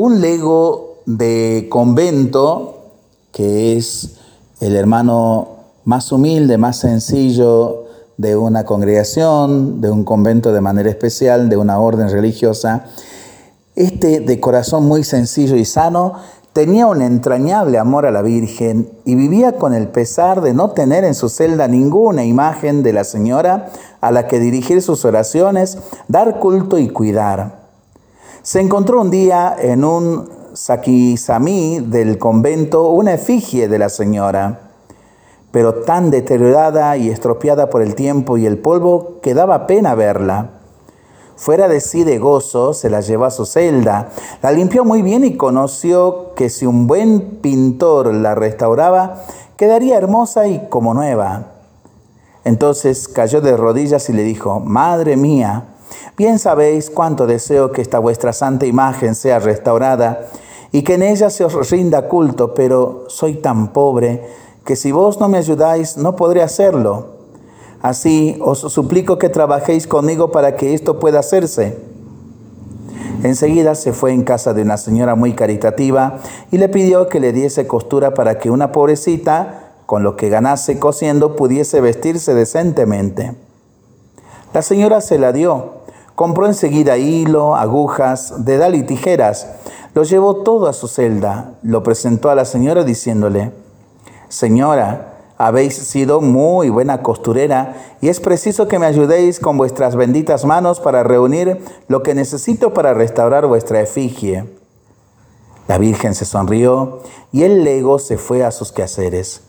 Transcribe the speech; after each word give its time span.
un 0.00 0.22
lego 0.22 1.02
de 1.04 1.66
convento, 1.68 2.92
que 3.32 3.76
es 3.76 4.16
el 4.60 4.74
hermano 4.74 5.48
más 5.84 6.10
humilde, 6.10 6.56
más 6.56 6.78
sencillo 6.78 7.84
de 8.16 8.34
una 8.34 8.64
congregación, 8.64 9.82
de 9.82 9.90
un 9.90 10.04
convento 10.04 10.54
de 10.54 10.62
manera 10.62 10.88
especial, 10.88 11.50
de 11.50 11.58
una 11.58 11.78
orden 11.80 12.08
religiosa, 12.08 12.86
este 13.76 14.20
de 14.20 14.40
corazón 14.40 14.86
muy 14.86 15.04
sencillo 15.04 15.56
y 15.56 15.66
sano, 15.66 16.14
tenía 16.54 16.86
un 16.86 17.02
entrañable 17.02 17.76
amor 17.76 18.06
a 18.06 18.10
la 18.10 18.22
Virgen 18.22 18.90
y 19.04 19.14
vivía 19.16 19.52
con 19.52 19.74
el 19.74 19.88
pesar 19.88 20.40
de 20.40 20.54
no 20.54 20.70
tener 20.70 21.04
en 21.04 21.14
su 21.14 21.28
celda 21.28 21.68
ninguna 21.68 22.24
imagen 22.24 22.82
de 22.82 22.94
la 22.94 23.04
Señora 23.04 23.68
a 24.00 24.10
la 24.10 24.26
que 24.26 24.40
dirigir 24.40 24.80
sus 24.80 25.04
oraciones, 25.04 25.76
dar 26.08 26.38
culto 26.38 26.78
y 26.78 26.88
cuidar. 26.88 27.59
Se 28.42 28.58
encontró 28.58 29.02
un 29.02 29.10
día 29.10 29.54
en 29.58 29.84
un 29.84 30.30
saquizamí 30.54 31.80
del 31.80 32.16
convento 32.16 32.88
una 32.88 33.12
efigie 33.12 33.68
de 33.68 33.78
la 33.78 33.90
Señora, 33.90 34.70
pero 35.50 35.82
tan 35.82 36.10
deteriorada 36.10 36.96
y 36.96 37.10
estropeada 37.10 37.68
por 37.68 37.82
el 37.82 37.94
tiempo 37.94 38.38
y 38.38 38.46
el 38.46 38.56
polvo 38.56 39.18
que 39.20 39.34
daba 39.34 39.66
pena 39.66 39.94
verla. 39.94 40.52
Fuera 41.36 41.68
de 41.68 41.82
sí 41.82 42.02
de 42.02 42.18
gozo, 42.18 42.72
se 42.72 42.88
la 42.88 43.02
llevó 43.02 43.26
a 43.26 43.30
su 43.30 43.44
celda, 43.44 44.08
la 44.42 44.52
limpió 44.52 44.86
muy 44.86 45.02
bien 45.02 45.22
y 45.22 45.36
conoció 45.36 46.34
que 46.34 46.48
si 46.48 46.64
un 46.64 46.86
buen 46.86 47.40
pintor 47.42 48.14
la 48.14 48.34
restauraba, 48.34 49.22
quedaría 49.58 49.98
hermosa 49.98 50.46
y 50.48 50.66
como 50.70 50.94
nueva. 50.94 51.52
Entonces 52.44 53.06
cayó 53.06 53.42
de 53.42 53.54
rodillas 53.54 54.08
y 54.08 54.14
le 54.14 54.22
dijo, 54.22 54.60
Madre 54.60 55.18
mía, 55.18 55.69
bien 56.20 56.38
sabéis 56.38 56.90
cuánto 56.90 57.26
deseo 57.26 57.72
que 57.72 57.80
esta 57.80 57.98
vuestra 57.98 58.34
santa 58.34 58.66
imagen 58.66 59.14
sea 59.14 59.38
restaurada 59.38 60.28
y 60.70 60.82
que 60.82 60.96
en 60.96 61.02
ella 61.02 61.30
se 61.30 61.44
os 61.44 61.70
rinda 61.70 62.08
culto, 62.08 62.52
pero 62.52 63.06
soy 63.08 63.36
tan 63.36 63.72
pobre 63.72 64.22
que 64.66 64.76
si 64.76 64.92
vos 64.92 65.18
no 65.18 65.30
me 65.30 65.38
ayudáis 65.38 65.96
no 65.96 66.16
podré 66.16 66.42
hacerlo. 66.42 67.06
Así 67.80 68.36
os 68.42 68.58
suplico 68.58 69.16
que 69.16 69.30
trabajéis 69.30 69.86
conmigo 69.86 70.30
para 70.30 70.56
que 70.56 70.74
esto 70.74 71.00
pueda 71.00 71.20
hacerse. 71.20 71.78
Enseguida 73.22 73.74
se 73.74 73.94
fue 73.94 74.12
en 74.12 74.22
casa 74.22 74.52
de 74.52 74.60
una 74.60 74.76
señora 74.76 75.14
muy 75.14 75.32
caritativa 75.32 76.18
y 76.50 76.58
le 76.58 76.68
pidió 76.68 77.08
que 77.08 77.20
le 77.20 77.32
diese 77.32 77.66
costura 77.66 78.12
para 78.12 78.38
que 78.38 78.50
una 78.50 78.72
pobrecita, 78.72 79.72
con 79.86 80.02
lo 80.02 80.16
que 80.16 80.28
ganase 80.28 80.78
cosiendo, 80.78 81.34
pudiese 81.34 81.80
vestirse 81.80 82.34
decentemente. 82.34 83.32
La 84.52 84.62
señora 84.62 85.00
se 85.00 85.16
la 85.16 85.32
dio, 85.32 85.79
compró 86.20 86.44
enseguida 86.44 86.98
hilo, 86.98 87.56
agujas, 87.56 88.44
dedal 88.44 88.74
y 88.74 88.82
tijeras, 88.82 89.46
lo 89.94 90.02
llevó 90.02 90.42
todo 90.42 90.66
a 90.66 90.74
su 90.74 90.86
celda, 90.86 91.54
lo 91.62 91.82
presentó 91.82 92.28
a 92.28 92.34
la 92.34 92.44
señora 92.44 92.84
diciéndole, 92.84 93.52
Señora, 94.28 95.14
habéis 95.38 95.76
sido 95.76 96.20
muy 96.20 96.68
buena 96.68 97.02
costurera 97.02 97.96
y 98.02 98.10
es 98.10 98.20
preciso 98.20 98.68
que 98.68 98.78
me 98.78 98.84
ayudéis 98.84 99.40
con 99.40 99.56
vuestras 99.56 99.96
benditas 99.96 100.44
manos 100.44 100.78
para 100.78 101.02
reunir 101.02 101.64
lo 101.88 102.02
que 102.02 102.14
necesito 102.14 102.74
para 102.74 102.92
restaurar 102.92 103.46
vuestra 103.46 103.80
efigie. 103.80 104.44
La 105.68 105.78
Virgen 105.78 106.14
se 106.14 106.26
sonrió 106.26 107.00
y 107.32 107.44
el 107.44 107.64
lego 107.64 107.98
se 107.98 108.18
fue 108.18 108.44
a 108.44 108.50
sus 108.50 108.72
quehaceres. 108.72 109.40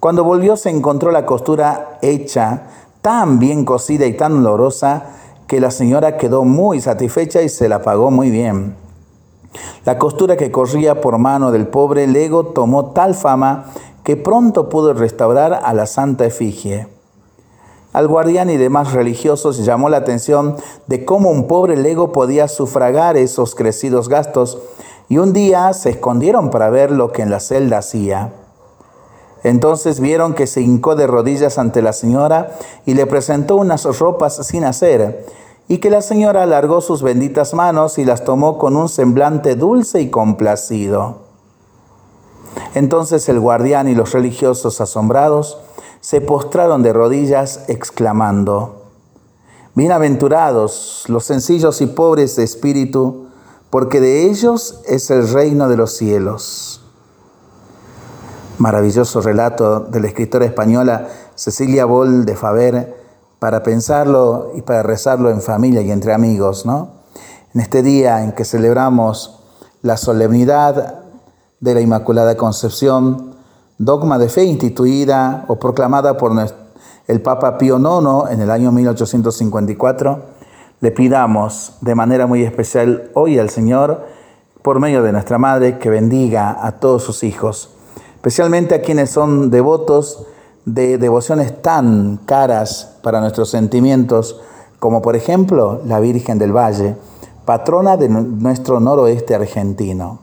Cuando 0.00 0.24
volvió 0.24 0.56
se 0.56 0.70
encontró 0.70 1.12
la 1.12 1.26
costura 1.26 2.00
hecha, 2.02 2.70
tan 3.02 3.38
bien 3.38 3.64
cosida 3.64 4.06
y 4.06 4.16
tan 4.16 4.38
olorosa, 4.38 5.12
que 5.46 5.60
la 5.60 5.70
señora 5.70 6.16
quedó 6.16 6.44
muy 6.44 6.80
satisfecha 6.80 7.42
y 7.42 7.48
se 7.48 7.68
la 7.68 7.82
pagó 7.82 8.10
muy 8.10 8.30
bien. 8.30 8.76
La 9.84 9.98
costura 9.98 10.36
que 10.36 10.50
corría 10.50 11.00
por 11.00 11.18
mano 11.18 11.52
del 11.52 11.68
pobre 11.68 12.06
lego 12.06 12.46
tomó 12.46 12.92
tal 12.92 13.14
fama 13.14 13.66
que 14.02 14.16
pronto 14.16 14.68
pudo 14.68 14.92
restaurar 14.94 15.60
a 15.64 15.72
la 15.74 15.86
santa 15.86 16.26
efigie. 16.26 16.88
Al 17.92 18.08
guardián 18.08 18.50
y 18.50 18.56
demás 18.56 18.92
religiosos 18.92 19.64
llamó 19.64 19.88
la 19.88 19.96
atención 19.96 20.56
de 20.86 21.04
cómo 21.04 21.30
un 21.30 21.46
pobre 21.46 21.76
lego 21.76 22.12
podía 22.12 22.46
sufragar 22.46 23.16
esos 23.16 23.54
crecidos 23.54 24.08
gastos 24.08 24.58
y 25.08 25.18
un 25.18 25.32
día 25.32 25.72
se 25.72 25.90
escondieron 25.90 26.50
para 26.50 26.68
ver 26.68 26.90
lo 26.90 27.12
que 27.12 27.22
en 27.22 27.30
la 27.30 27.40
celda 27.40 27.78
hacía. 27.78 28.32
Entonces 29.42 30.00
vieron 30.00 30.34
que 30.34 30.46
se 30.46 30.60
hincó 30.60 30.96
de 30.96 31.06
rodillas 31.06 31.58
ante 31.58 31.82
la 31.82 31.92
señora 31.92 32.56
y 32.84 32.94
le 32.94 33.06
presentó 33.06 33.56
unas 33.56 33.84
ropas 33.98 34.46
sin 34.46 34.64
hacer, 34.64 35.26
y 35.68 35.78
que 35.78 35.90
la 35.90 36.00
señora 36.00 36.42
alargó 36.42 36.80
sus 36.80 37.02
benditas 37.02 37.52
manos 37.54 37.98
y 37.98 38.04
las 38.04 38.24
tomó 38.24 38.58
con 38.58 38.76
un 38.76 38.88
semblante 38.88 39.56
dulce 39.56 40.00
y 40.00 40.10
complacido. 40.10 41.26
Entonces 42.74 43.28
el 43.28 43.40
guardián 43.40 43.88
y 43.88 43.94
los 43.94 44.12
religiosos 44.12 44.80
asombrados 44.80 45.58
se 46.00 46.20
postraron 46.20 46.82
de 46.82 46.92
rodillas 46.92 47.64
exclamando, 47.68 48.82
Bienaventurados 49.74 51.04
los 51.08 51.24
sencillos 51.24 51.82
y 51.82 51.86
pobres 51.86 52.36
de 52.36 52.44
espíritu, 52.44 53.26
porque 53.68 54.00
de 54.00 54.30
ellos 54.30 54.80
es 54.86 55.10
el 55.10 55.28
reino 55.28 55.68
de 55.68 55.76
los 55.76 55.92
cielos. 55.92 56.85
Maravilloso 58.58 59.20
relato 59.20 59.80
de 59.80 60.00
la 60.00 60.06
escritora 60.06 60.46
española 60.46 61.08
Cecilia 61.34 61.84
Boll 61.84 62.24
de 62.24 62.36
Faber 62.36 62.96
para 63.38 63.62
pensarlo 63.62 64.52
y 64.54 64.62
para 64.62 64.82
rezarlo 64.82 65.30
en 65.30 65.42
familia 65.42 65.82
y 65.82 65.90
entre 65.90 66.14
amigos, 66.14 66.64
¿no? 66.64 66.88
En 67.54 67.60
este 67.60 67.82
día 67.82 68.24
en 68.24 68.32
que 68.32 68.46
celebramos 68.46 69.40
la 69.82 69.98
solemnidad 69.98 71.00
de 71.60 71.74
la 71.74 71.82
Inmaculada 71.82 72.34
Concepción, 72.38 73.34
dogma 73.76 74.16
de 74.16 74.30
fe 74.30 74.44
instituida 74.44 75.44
o 75.48 75.56
proclamada 75.56 76.16
por 76.16 76.32
el 77.08 77.20
Papa 77.20 77.58
Pío 77.58 77.78
IX 77.78 78.32
en 78.32 78.40
el 78.40 78.50
año 78.50 78.72
1854, 78.72 80.22
le 80.80 80.90
pidamos 80.92 81.74
de 81.82 81.94
manera 81.94 82.26
muy 82.26 82.42
especial 82.42 83.10
hoy 83.12 83.38
al 83.38 83.50
Señor, 83.50 84.06
por 84.62 84.80
medio 84.80 85.02
de 85.02 85.12
nuestra 85.12 85.36
Madre, 85.36 85.78
que 85.78 85.90
bendiga 85.90 86.56
a 86.66 86.72
todos 86.72 87.02
sus 87.02 87.22
hijos, 87.22 87.75
especialmente 88.26 88.74
a 88.74 88.82
quienes 88.82 89.10
son 89.10 89.52
devotos 89.52 90.26
de 90.64 90.98
devociones 90.98 91.62
tan 91.62 92.16
caras 92.26 92.96
para 93.00 93.20
nuestros 93.20 93.50
sentimientos, 93.50 94.40
como 94.80 95.00
por 95.00 95.14
ejemplo 95.14 95.80
la 95.86 96.00
Virgen 96.00 96.36
del 96.36 96.50
Valle, 96.50 96.96
patrona 97.44 97.96
de 97.96 98.08
nuestro 98.08 98.80
noroeste 98.80 99.36
argentino. 99.36 100.18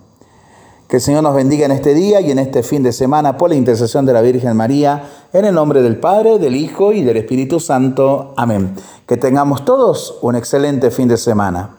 Que 0.89 0.97
el 0.97 1.01
Señor 1.01 1.23
nos 1.23 1.33
bendiga 1.33 1.65
en 1.65 1.71
este 1.71 1.93
día 1.93 2.19
y 2.19 2.29
en 2.29 2.39
este 2.39 2.61
fin 2.61 2.83
de 2.83 2.91
semana 2.91 3.37
por 3.37 3.49
la 3.51 3.55
intercesión 3.55 4.05
de 4.05 4.11
la 4.11 4.21
Virgen 4.21 4.57
María, 4.57 5.03
en 5.31 5.45
el 5.45 5.55
nombre 5.55 5.81
del 5.81 5.97
Padre, 5.97 6.39
del 6.39 6.57
Hijo 6.57 6.91
y 6.91 7.05
del 7.05 7.15
Espíritu 7.15 7.61
Santo. 7.61 8.33
Amén. 8.35 8.75
Que 9.07 9.15
tengamos 9.15 9.63
todos 9.63 10.19
un 10.21 10.35
excelente 10.35 10.91
fin 10.91 11.07
de 11.07 11.15
semana. 11.15 11.69